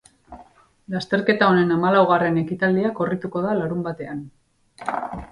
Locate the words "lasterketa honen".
0.93-1.73